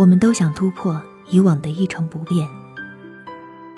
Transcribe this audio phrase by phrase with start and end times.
[0.00, 0.98] 我们都想突破
[1.28, 2.48] 以往的一成不变，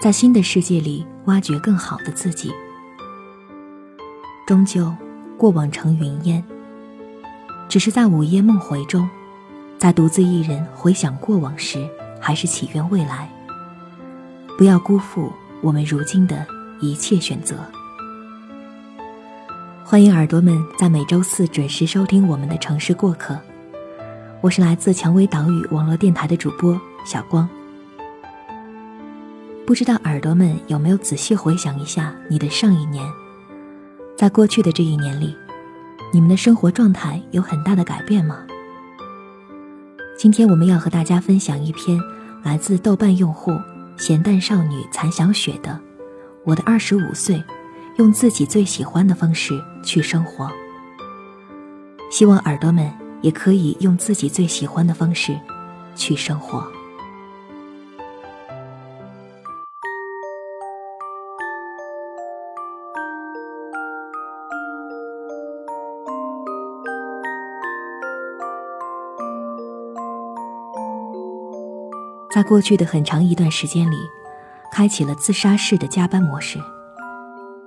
[0.00, 2.52] 在新的世界里挖掘更好的自己。
[4.46, 4.94] 终究，
[5.36, 6.44] 过往成云烟。
[7.68, 9.10] 只是在午夜梦回中，
[9.80, 11.84] 在独自一人回想过往时，
[12.20, 13.28] 还是祈愿未来，
[14.56, 16.46] 不要辜负我们如今的
[16.80, 17.56] 一切选择。
[19.84, 23.36] 欢迎耳朵们在每周四准时收听我们的城市过客。
[24.42, 27.48] 我是来自蔷薇岛屿网络电台的主播小光。
[29.64, 33.08] 不知道耳朵们有没有仔细回想一下你的上一年？
[34.16, 35.32] 在过去的这一年里，
[36.12, 38.44] 你们的生活状态有很大的改变吗？
[40.18, 41.96] 今天我们要和大家分享一篇
[42.42, 43.52] 来自豆瓣用户
[43.96, 45.70] 咸蛋少女残小雪的
[46.44, 47.40] 《我的二十五岁，
[47.98, 50.46] 用自己最喜欢的方式去生活》。
[52.10, 53.01] 希望耳朵们。
[53.22, 55.38] 也可以用自己最喜欢的方式
[55.94, 56.62] 去生活。
[72.34, 73.96] 在过去的很长一段时间里，
[74.72, 76.58] 开启了自杀式的加班模式，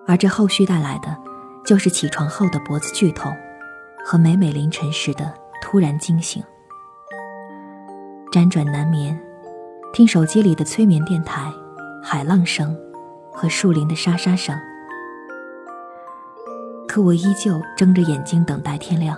[0.08, 1.16] 而这后续带来的，
[1.64, 3.32] 就是起床后的脖子剧痛，
[4.04, 5.45] 和每每凌晨时的。
[5.68, 6.44] 突然惊醒，
[8.32, 9.20] 辗转难眠，
[9.92, 11.52] 听手机里的催眠电台，
[12.04, 12.78] 海浪声
[13.34, 14.56] 和树林的沙沙声。
[16.88, 19.18] 可我依旧睁着眼睛等待天亮，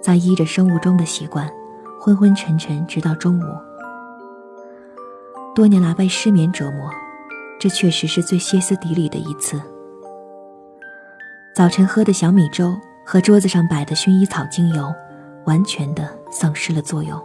[0.00, 1.46] 在依着生物钟的习惯，
[2.00, 3.44] 昏昏沉沉直到中午。
[5.54, 6.90] 多年来被失眠折磨，
[7.60, 9.60] 这确实是最歇斯底里的一次。
[11.54, 12.74] 早晨喝的小米粥
[13.04, 14.90] 和桌子上摆的薰衣草精油。
[15.46, 17.20] 完全的丧失了作用。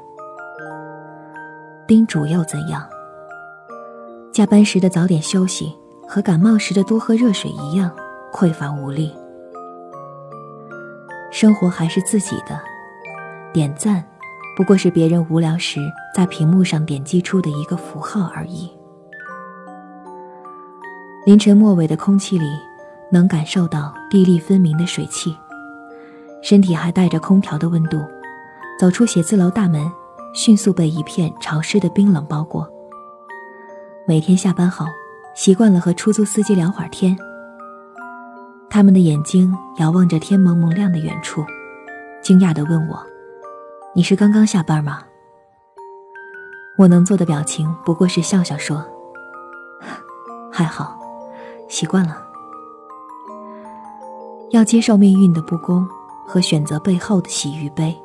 [1.88, 2.84] 叮嘱又怎样？
[4.32, 5.74] 加班时的早点休息
[6.08, 7.90] 和感冒时的多喝热水一样
[8.34, 9.14] 匮乏无力。
[11.32, 12.60] 生活还是自己的，
[13.54, 14.04] 点赞
[14.58, 15.80] 不过是别人无聊时
[16.16, 18.72] 在屏幕上点击出的一个符号而已。
[21.26, 22.46] 凌晨末尾的空气里，
[23.12, 25.36] 能感受到粒粒分明的水汽，
[26.48, 28.00] 身体还带着空调的温度。
[28.78, 29.92] 走出写字楼大门，
[30.32, 32.70] 迅速被一片潮湿的冰冷包裹。
[34.08, 34.86] 每天下班后，
[35.34, 37.18] 习惯了和出租司机聊会儿天。
[38.70, 41.44] 他们的眼睛遥望着天蒙蒙亮的远处，
[42.22, 43.04] 惊讶地问我
[43.96, 45.02] ：“你是刚刚下班吗？”
[46.78, 48.86] 我能做的表情不过是笑笑说
[50.54, 50.96] ：“还好，
[51.68, 52.22] 习惯了。”
[54.52, 55.88] 要接受命运的不公
[56.26, 57.96] 和选择背后的喜与悲。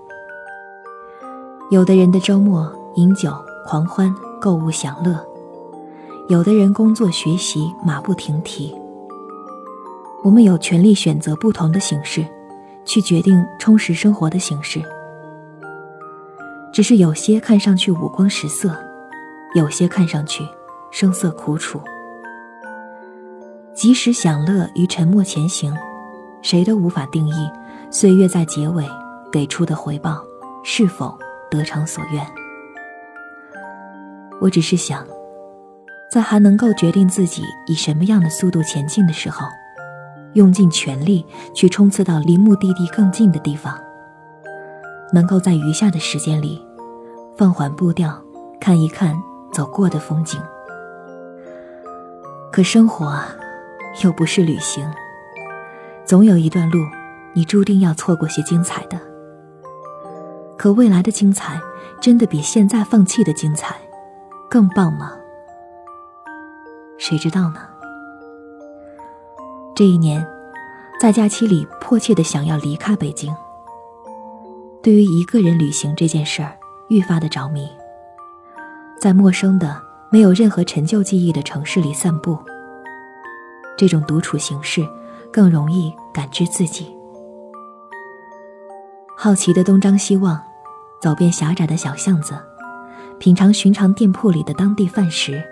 [1.70, 3.32] 有的人的周末饮酒
[3.66, 5.14] 狂欢、购物享乐；
[6.28, 8.74] 有的人工作学习马不停蹄。
[10.22, 12.26] 我们有权利选择不同的形式，
[12.84, 14.82] 去决定充实生活的形式。
[16.72, 18.76] 只是有些看上去五光十色，
[19.54, 20.44] 有些看上去
[20.90, 21.80] 声色苦楚。
[23.72, 25.74] 即使享乐与沉默前行，
[26.42, 27.50] 谁都无法定义
[27.90, 28.88] 岁月在结尾
[29.32, 30.24] 给出的回报
[30.64, 31.18] 是否。
[31.50, 32.24] 得偿所愿。
[34.40, 35.04] 我只是想，
[36.08, 39.48] 在还能够决定自己以什么样的速度前进的时候，
[40.34, 43.76] 用尽全力去冲刺到离目的地更近的地方。
[45.12, 46.64] 能够在余下的时间里，
[47.36, 48.16] 放缓步调，
[48.60, 49.12] 看一看
[49.52, 50.40] 走过的风景。
[52.52, 53.34] 可生活啊，
[54.04, 54.88] 又不是旅行，
[56.04, 56.78] 总有一段路，
[57.34, 59.00] 你注定要错过些精彩的。
[60.58, 61.60] 可未来的精彩，
[62.00, 63.76] 真的比现在放弃的精彩
[64.50, 65.12] 更棒吗？
[66.98, 67.60] 谁知道呢？
[69.74, 70.26] 这一年，
[71.00, 73.34] 在假期里迫切的想要离开北京。
[74.82, 76.58] 对于一个人旅行这件事儿，
[76.88, 77.66] 愈发的着迷。
[79.00, 82.38] 在陌生的、没有任何陈旧记忆的城市里散步，
[83.78, 84.86] 这种独处形式
[85.32, 86.94] 更容易感知自己。
[89.22, 90.40] 好奇的东张西望。
[90.98, 92.34] 走遍狭窄的小巷子，
[93.18, 95.42] 品尝寻常店铺里的当地饭食，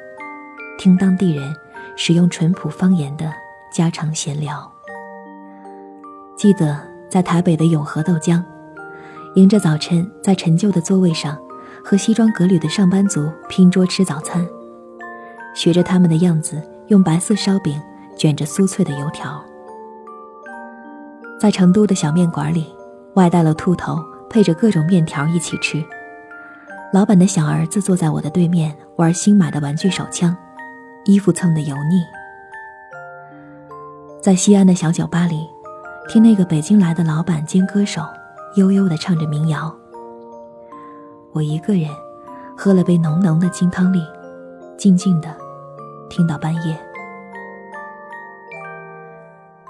[0.79, 1.55] 听当地人
[1.95, 3.31] 使用淳朴方言的
[3.71, 4.71] 家常闲聊。
[6.35, 6.81] 记得
[7.11, 8.43] 在台北的永和豆浆，
[9.35, 11.39] 迎着早晨在陈旧的座位上
[11.85, 14.47] 和西装革履的上班族拼桌吃早餐，
[15.55, 17.79] 学着他们的样子用白色烧饼
[18.17, 19.45] 卷着酥脆的油条。
[21.39, 22.75] 在成都的小面馆里，
[23.19, 23.99] 外带了兔头。
[24.31, 25.83] 配着各种面条一起吃，
[26.93, 30.37] 老板的小儿子坐在我的对面玩新买的玩具手枪，
[31.07, 32.05] 衣服蹭得油腻。
[34.21, 35.49] 在西安的小酒吧里，
[36.11, 38.03] 听那个北京来的老板兼歌手
[38.57, 39.75] 悠悠地唱着民谣。
[41.33, 41.89] 我一个人
[42.55, 44.05] 喝了杯浓浓的金汤力，
[44.77, 45.35] 静静的
[46.11, 46.79] 听到半夜。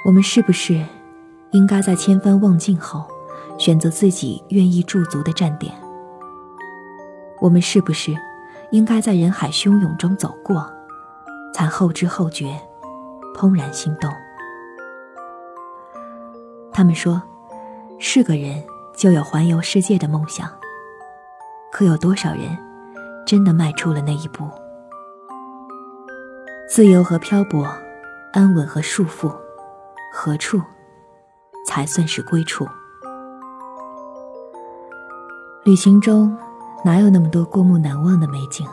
[0.05, 0.85] 我们是不是
[1.53, 3.07] 应该在千帆望尽后，
[3.59, 5.75] 选择自己愿意驻足的站点？
[7.41, 8.17] 我们是不是
[8.71, 10.65] 应该在人海汹涌中走过，
[11.53, 12.59] 才后知后觉，
[13.37, 14.11] 怦然心动？
[16.73, 17.21] 他们说，
[17.99, 18.63] 是个人
[18.97, 20.49] 就有环游世界的梦想，
[21.73, 22.57] 可有多少人
[23.27, 24.49] 真的迈出了那一步？
[26.69, 27.67] 自由和漂泊，
[28.33, 29.35] 安稳和束缚，
[30.13, 30.61] 何处
[31.67, 32.67] 才算是归处？
[35.69, 36.35] 旅行中。
[36.83, 38.67] 哪有那么多过目难忘的美景？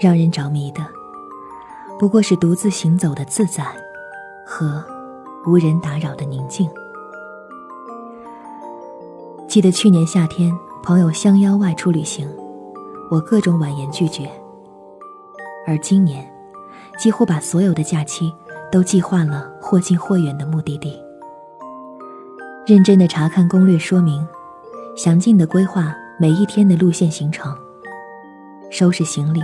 [0.00, 0.80] 让人着迷的，
[1.98, 3.62] 不过是独自行走的自在
[4.46, 4.82] 和
[5.44, 6.66] 无人打扰的宁静。
[9.46, 10.50] 记得去年夏天，
[10.82, 12.26] 朋友相邀外出旅行，
[13.10, 14.30] 我各种婉言拒绝。
[15.66, 16.26] 而今年，
[16.96, 18.32] 几乎把所有的假期
[18.70, 20.98] 都计划了或近或远的目的地，
[22.66, 24.26] 认真的查看攻略说明，
[24.96, 25.94] 详尽的规划。
[26.18, 27.52] 每一天的路线行程，
[28.70, 29.40] 收拾行李，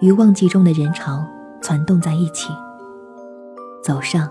[0.00, 1.24] 与忘记中的人潮
[1.60, 2.52] 攒动在一起，
[3.80, 4.28] 走上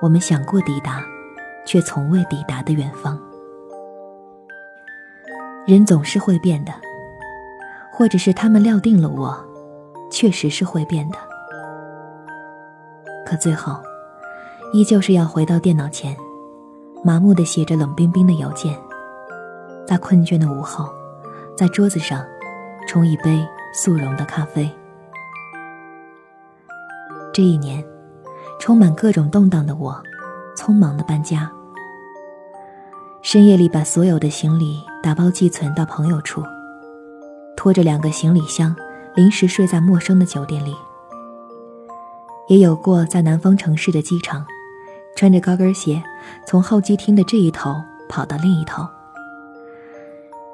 [0.00, 1.02] 我们想过抵达，
[1.66, 3.18] 却从未抵达的远方。
[5.66, 6.72] 人总是会变的，
[7.92, 9.36] 或者是他们料定了我，
[10.08, 11.16] 确实是会变的。
[13.26, 13.76] 可最后，
[14.72, 16.16] 依旧是要回到电脑前，
[17.02, 18.78] 麻木的写着冷冰冰的邮件，
[19.88, 20.92] 在困倦的午后。
[21.56, 22.24] 在桌子上
[22.86, 23.44] 冲一杯
[23.74, 24.70] 速溶的咖啡。
[27.32, 27.84] 这一年，
[28.60, 30.00] 充满各种动荡的我，
[30.56, 31.50] 匆忙的搬家。
[33.22, 36.44] 深夜里把所有的行李打包寄存到朋友处，
[37.56, 38.76] 拖着两个行李箱，
[39.16, 40.76] 临时睡在陌生的酒店里。
[42.46, 44.46] 也有过在南方城市的机场，
[45.16, 46.00] 穿着高跟鞋
[46.46, 47.74] 从候机厅的这一头
[48.08, 48.86] 跑到另一头。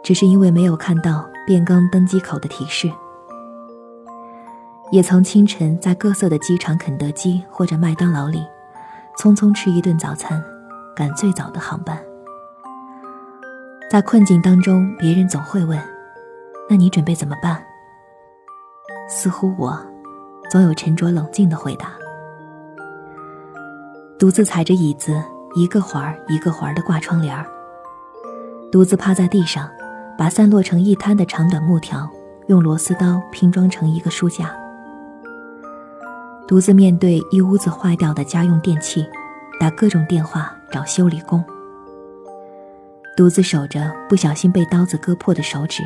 [0.04, 2.92] 只是因为没有看到变更登机口的提示，
[4.92, 8.44] 也曾清晨在各色的机场肯德基或者麦当劳里，
[9.16, 10.44] 匆匆吃一顿早餐，
[10.94, 11.98] 赶最早的航班。
[13.90, 15.80] 在困境当中，别人总会问
[16.68, 17.64] ：“那你准备怎么办？”
[19.08, 19.74] 似乎我
[20.50, 21.92] 总有沉着冷静的回答
[24.20, 25.18] ：“独自踩着椅子，
[25.54, 27.46] 一个环儿一个环儿的挂窗帘儿，
[28.70, 29.66] 独自趴在地上。”
[30.16, 32.08] 把散落成一滩的长短木条
[32.46, 34.54] 用螺丝刀拼装成一个书架，
[36.46, 39.04] 独自面对一屋子坏掉的家用电器，
[39.58, 41.44] 打各种电话找修理工，
[43.16, 45.82] 独自守着不小心被刀子割破的手指，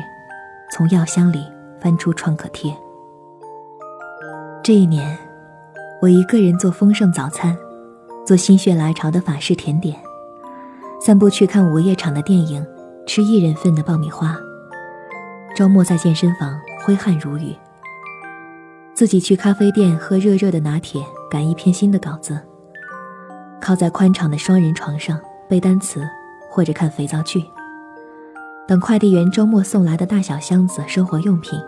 [0.71, 1.43] 从药箱里
[1.79, 2.75] 翻出创可贴。
[4.61, 5.17] 这一年，
[6.01, 7.57] 我一个人做丰盛早餐，
[8.25, 9.97] 做心血来潮的法式甜点，
[11.01, 12.63] 散步去看午夜场的电影。
[13.09, 14.37] 吃一人份的爆米花，
[15.55, 17.55] 周末在健身房挥汗如雨。
[18.93, 22.39] 自己去咖啡店喝热热的拿铁，赶一篇新的稿子。
[23.59, 26.07] 靠在宽敞的双人床上背单词，
[26.51, 27.43] 或者看肥皂剧。
[28.67, 31.59] 等快递员周末送来的大小箱子生活用品。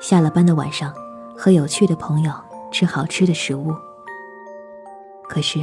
[0.00, 0.90] 下了班的晚上，
[1.36, 2.32] 和有趣的朋友
[2.72, 3.74] 吃好吃的食物。
[5.28, 5.62] 可是，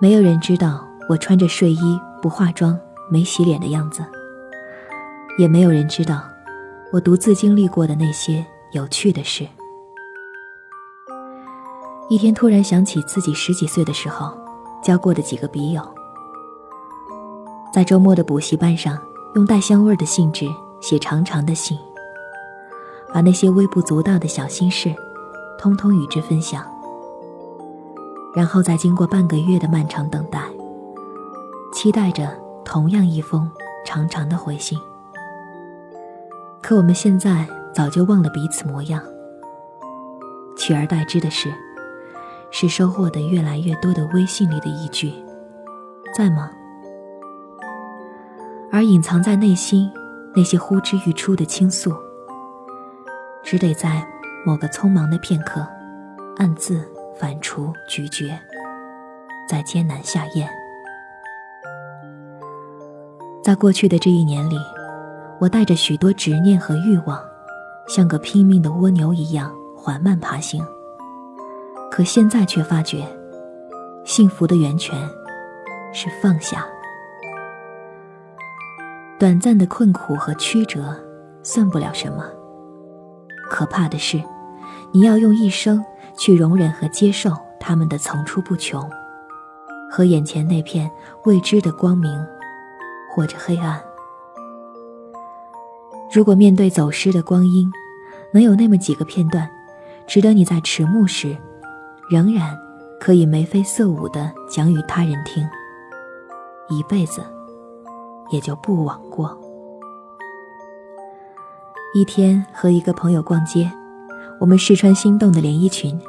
[0.00, 2.80] 没有人知道我穿着睡衣不化妆。
[3.10, 4.04] 没洗脸的样子，
[5.38, 6.22] 也没有人知道
[6.92, 9.46] 我独自经历过的那些有趣的事。
[12.08, 14.32] 一天突然想起自己十几岁的时候
[14.82, 15.82] 交过的几个笔友，
[17.72, 18.98] 在周末的补习班上，
[19.34, 20.48] 用带香味的信纸
[20.80, 21.78] 写长长的信，
[23.12, 24.94] 把那些微不足道的小心事，
[25.58, 26.64] 通通与之分享，
[28.34, 30.42] 然后再经过半个月的漫长等待，
[31.72, 32.47] 期待着。
[32.68, 33.50] 同样一封
[33.82, 34.78] 长长的回信，
[36.62, 39.02] 可我们现在早就忘了彼此模样。
[40.54, 41.50] 取而代之的是，
[42.50, 45.14] 是收获的越来越多的微信里的一句
[46.14, 46.50] “在吗”，
[48.70, 49.90] 而隐藏在内心
[50.36, 51.90] 那些呼之欲出的倾诉，
[53.42, 54.06] 只得在
[54.44, 55.66] 某个匆忙的片刻，
[56.36, 56.86] 暗自
[57.18, 58.38] 反刍咀嚼，
[59.48, 60.57] 再艰难下咽。
[63.48, 64.58] 在过去的这一年里，
[65.40, 67.18] 我带着许多执念和欲望，
[67.86, 70.62] 像个拼命的蜗牛一样缓慢爬行。
[71.90, 73.06] 可现在却发觉，
[74.04, 74.94] 幸福的源泉
[75.94, 76.66] 是放下。
[79.18, 80.94] 短暂的困苦和曲折，
[81.42, 82.26] 算不了什么。
[83.48, 84.22] 可怕的是，
[84.92, 85.82] 你要用一生
[86.18, 88.86] 去容忍和接受他们的层出不穷，
[89.90, 90.90] 和眼前那片
[91.24, 92.22] 未知的光明，
[93.18, 93.82] 或者黑暗。
[96.14, 97.68] 如果面对走失的光阴，
[98.32, 99.50] 能有那么几个片段，
[100.06, 101.36] 值得你在迟暮时，
[102.08, 102.56] 仍然
[103.00, 105.44] 可以眉飞色舞的讲与他人听，
[106.68, 107.20] 一辈子
[108.30, 109.36] 也就不枉过。
[111.92, 113.68] 一天和一个朋友逛街，
[114.38, 116.00] 我们试穿心动的连衣裙，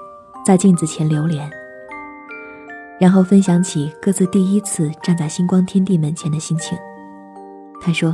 [0.46, 1.50] 在镜子前流连，
[3.00, 6.78] 然后分享起各自第一次站在星光天地门前的心情。
[7.82, 8.14] 他说。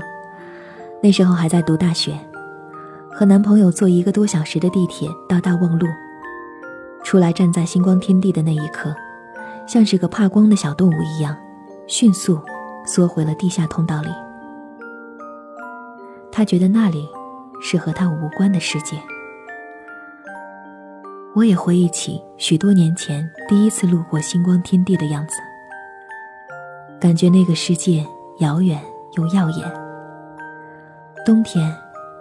[1.03, 2.17] 那时候还在读大学，
[3.12, 5.86] 和男朋友坐一个多小时的地铁到大望路，
[7.03, 8.95] 出来站在星光天地的那一刻，
[9.67, 11.36] 像是个怕光的小动物一样，
[11.86, 12.41] 迅速
[12.88, 14.10] 缩回了地下通道里。
[16.31, 17.07] 他觉得那里
[17.62, 18.98] 是和他无关的世界。
[21.36, 25.36] 我也回忆起许多年前第一次路过星光天地的样子，
[27.00, 28.03] 感觉那个世界
[28.39, 28.81] 遥远
[29.15, 29.72] 又耀眼。
[31.25, 31.75] 冬天，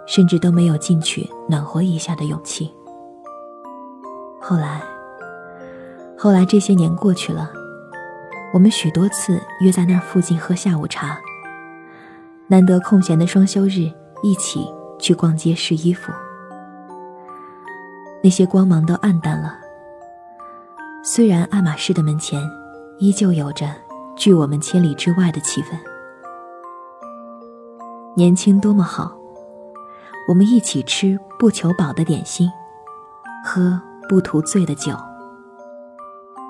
[0.07, 2.73] 甚至都没有进去暖和一下的勇气。
[4.41, 4.81] 后来，
[6.17, 7.51] 后来这些年过去了，
[8.53, 11.19] 我们许多次约在那附近喝下午茶。
[12.47, 14.67] 难得空闲的双休日，一起
[14.99, 16.11] 去逛街试衣服。
[18.23, 19.55] 那些光芒都暗淡了。
[21.03, 22.41] 虽然爱马仕的门前，
[22.97, 23.67] 依旧有着
[24.15, 25.77] 距我们千里之外的气氛。
[28.17, 29.13] 年轻多么好，
[30.29, 32.49] 我们一起吃不求饱的点心，
[33.43, 34.93] 喝不图醉的酒，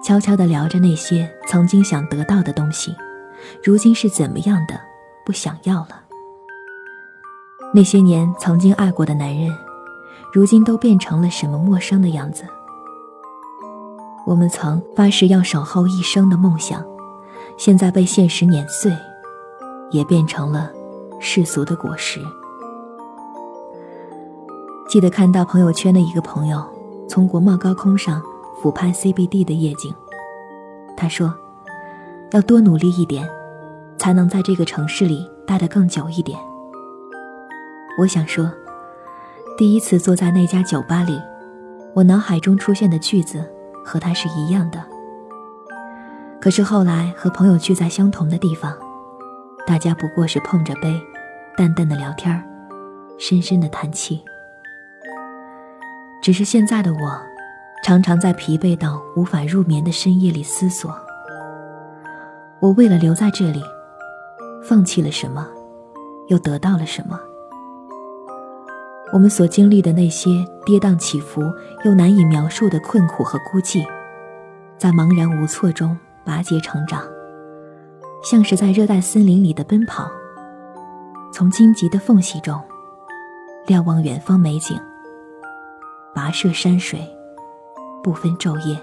[0.04, 2.96] 悄悄地聊着那些曾经想得到的东西，
[3.64, 4.80] 如今是怎么样的
[5.26, 6.04] 不想要了。
[7.74, 9.52] 那些年曾经爱过的男人，
[10.32, 12.46] 如今都变成了什么陌生的样子。
[14.28, 16.86] 我们曾发誓要守候一生的梦想，
[17.58, 18.96] 现在被现实碾碎，
[19.90, 20.72] 也变成了。
[21.28, 22.22] 世俗的果实。
[24.88, 26.64] 记得看到朋友圈的一个朋友
[27.10, 28.22] 从国贸高空上
[28.62, 29.92] 俯拍 CBD 的夜景，
[30.96, 31.34] 他说
[32.32, 33.28] ：“要多努力一点，
[33.98, 36.40] 才能在这个城市里待得更久一点。”
[38.00, 38.50] 我想说，
[39.58, 41.20] 第一次坐在那家酒吧里，
[41.96, 43.44] 我脑海中出现的句子
[43.84, 44.80] 和他是一样的。
[46.40, 48.72] 可是后来和朋友聚在相同的地方，
[49.66, 51.02] 大家不过是碰着杯。
[51.58, 52.44] 淡淡的聊天
[53.18, 54.22] 深深的叹气。
[56.22, 57.22] 只是现在的我，
[57.84, 60.94] 常常在疲惫到无法入眠的深夜里思索：
[62.60, 63.62] 我为了留在这里，
[64.64, 65.48] 放弃了什么，
[66.28, 67.20] 又得到了什么？
[69.14, 70.30] 我们所经历的那些
[70.66, 71.42] 跌宕起伏
[71.86, 73.86] 又难以描述的困苦和孤寂，
[74.78, 75.96] 在茫然无措中
[76.26, 77.02] 拔节成长，
[78.24, 80.12] 像是在热带森林里的奔跑。
[81.36, 82.58] 从荆棘的缝隙中
[83.66, 84.80] 瞭望远方美景，
[86.16, 86.98] 跋涉山水，
[88.02, 88.80] 不分昼夜。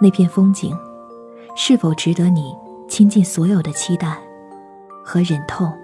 [0.00, 0.78] 那片风景，
[1.56, 2.54] 是否值得你
[2.88, 4.16] 倾尽所有的期待
[5.04, 5.76] 和忍痛、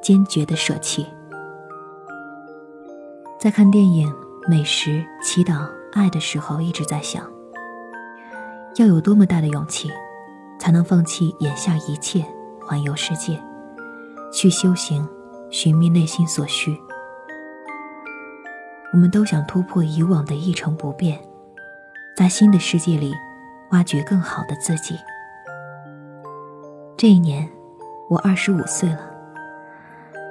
[0.00, 1.04] 坚决的舍弃？
[3.40, 4.08] 在看电影、
[4.48, 7.28] 美食、祈祷、爱的时候，一直在想：
[8.76, 9.90] 要有多么大的勇气，
[10.60, 12.24] 才能放弃眼下一切，
[12.64, 13.36] 环游世界？
[14.36, 15.08] 去修行，
[15.48, 16.78] 寻觅内心所需。
[18.92, 21.18] 我们都想突破以往的一成不变，
[22.14, 23.14] 在新的世界里
[23.70, 24.94] 挖掘更好的自己。
[26.98, 27.48] 这一年，
[28.10, 29.00] 我二十五岁了，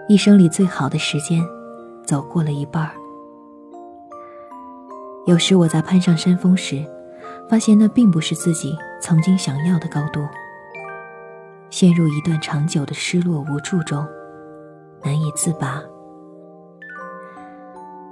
[0.07, 1.43] 一生里最好的时间
[2.05, 2.91] 走过了一半儿。
[5.25, 6.85] 有时我在攀上山峰时，
[7.49, 10.21] 发现那并不是自己曾经想要的高度。
[11.69, 14.05] 陷入一段长久的失落无助中，
[15.03, 15.81] 难以自拔。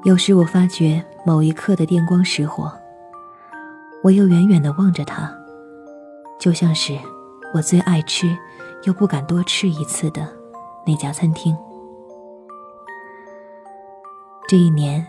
[0.04, 2.72] 有时我发觉某一刻的电光石火，
[4.04, 5.34] 我又远远的望着它，
[6.38, 6.98] 就像是
[7.54, 8.38] 我最爱吃
[8.84, 10.28] 又不敢多吃一次的
[10.86, 11.56] 那家餐厅。
[14.46, 15.08] 这一年，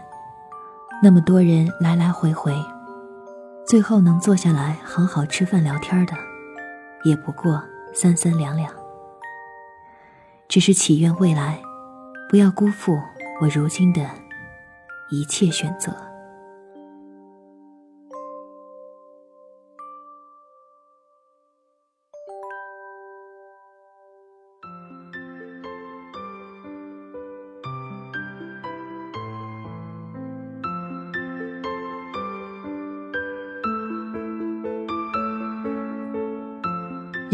[1.03, 2.55] 那么多人来来回回，
[3.67, 6.13] 最后能坐下来好好吃饭聊天的，
[7.05, 7.61] 也不过。
[7.95, 8.71] 三三两两，
[10.49, 11.63] 只是祈愿未来，
[12.29, 12.99] 不要辜负
[13.41, 14.05] 我如今的
[15.11, 16.14] 一切选择。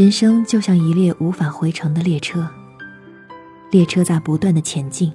[0.01, 2.49] 人生就像一列无法回程的列车，
[3.71, 5.13] 列车在不断的前进。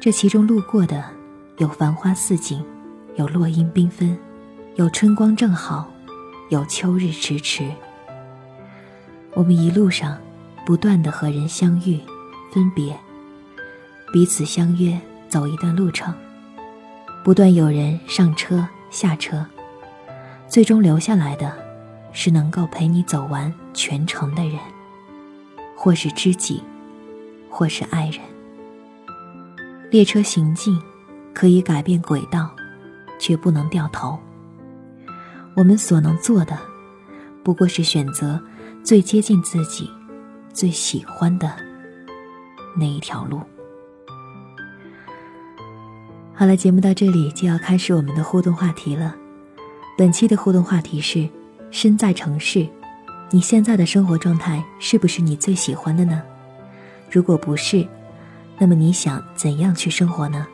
[0.00, 1.04] 这其中路过的
[1.58, 2.60] 有繁花似锦，
[3.14, 4.18] 有落英缤纷，
[4.74, 5.88] 有春光正好，
[6.48, 7.70] 有秋日迟迟。
[9.34, 10.18] 我们一路上
[10.66, 12.00] 不断的和人相遇、
[12.52, 12.98] 分别，
[14.12, 16.12] 彼此相约走一段路程，
[17.22, 19.46] 不断有人上车下车，
[20.48, 21.67] 最终留下来的。
[22.12, 24.58] 是能够陪你走完全程的人，
[25.76, 26.62] 或是知己，
[27.48, 28.20] 或是爱人。
[29.90, 30.78] 列车行进，
[31.32, 32.50] 可以改变轨道，
[33.18, 34.18] 却不能掉头。
[35.54, 36.58] 我们所能做的，
[37.42, 38.40] 不过是选择
[38.82, 39.90] 最接近自己、
[40.52, 41.52] 最喜欢的
[42.76, 43.40] 那一条路。
[46.34, 49.14] 好了，节目到这里就要开始我们的互动话题了。
[49.96, 51.28] 本期的互动话题是。
[51.70, 52.66] 身在城市，
[53.30, 56.22] 你现在的生活状态是不是你最喜欢的呢？
[57.10, 57.86] 如果不是，
[58.58, 60.46] 那么你想怎样去生活呢？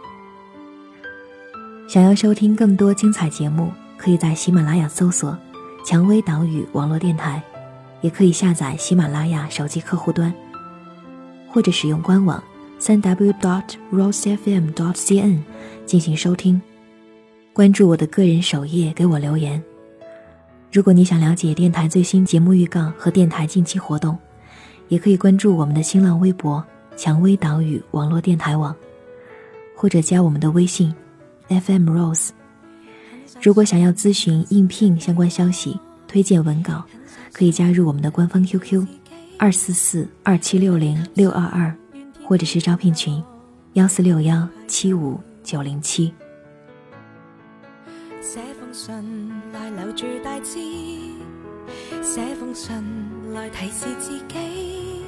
[1.87, 5.37] 想要收听更多精彩节目，可以在喜马拉雅搜索
[5.85, 7.43] “蔷薇岛屿网络电台”，
[8.03, 10.33] 也可以下载喜马拉雅手机客户端，
[11.49, 12.43] 或者使用官网
[12.79, 15.39] 三 w dot rosefm dot cn
[15.87, 16.61] 进行收听。
[17.53, 19.63] 关注我的个人首页，给我留言。
[20.75, 24.19] 如果你想了解电台最新节目预告和电台近期活动，
[24.89, 26.63] 也可以关注我们的新浪微博
[26.99, 28.75] “蔷薇岛屿网络电台网”，
[29.77, 30.93] 或者加我们的微信
[31.47, 32.31] “FM Rose”。
[33.41, 36.85] 如果想要咨询应聘相关消息、推荐文稿，
[37.33, 38.85] 可以加入我们的官方 QQ：
[39.39, 41.73] 二四四二七六零六二二，
[42.27, 43.23] 或者是招聘群：
[43.75, 46.13] 幺四六幺七五九零七。
[48.25, 50.59] 写封信来留住大志，
[52.03, 52.75] 写封信
[53.35, 55.05] 来提示自己，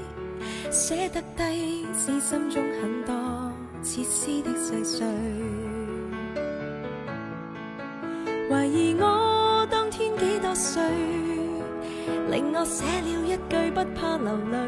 [0.70, 3.50] 写得低是心中很多
[3.83, 5.07] 切丝的细碎。
[8.50, 10.83] 怀疑我当天几多岁，
[12.31, 14.59] 令我写了一句不怕流泪。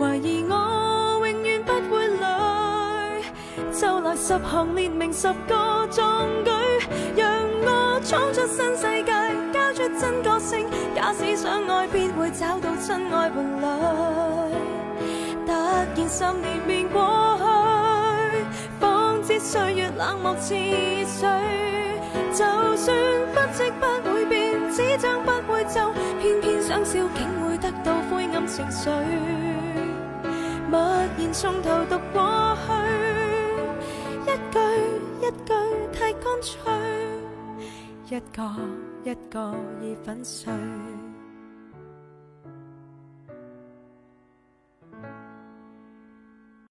[0.00, 3.22] 怀疑我永远不会累，
[3.78, 6.50] 就来十行列明十个壮举。
[7.16, 7.24] 让
[7.62, 9.12] 我闯出新世界，
[9.52, 10.66] 交出真个性。
[10.94, 13.64] 假使相爱，必会找到真爱伴侣。
[15.46, 17.42] 突然十年便过去，
[18.80, 21.28] 方知岁月冷漠似水。
[22.32, 22.44] 就
[22.76, 22.96] 算
[23.32, 28.90] 不即不会变，纸张不会皱，偏偏想笑，竟会得到灰暗情绪。
[30.68, 30.80] 默
[31.16, 32.72] 然从头读过去，
[34.26, 34.58] 一句
[35.20, 35.54] 一句
[36.44, 36.60] 吹。
[38.10, 38.54] 一个
[39.02, 40.52] 一个已粉碎。